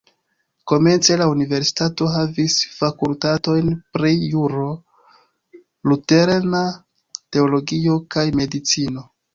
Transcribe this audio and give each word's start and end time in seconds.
Komence 0.69 1.17
la 1.21 1.27
universitato 1.33 2.07
havis 2.13 2.55
fakultatojn 2.79 3.69
pri 3.99 4.15
juro, 4.33 4.67
luterana 5.93 6.67
teologio 7.39 8.05
kaj 8.17 8.31
medicino. 8.43 9.11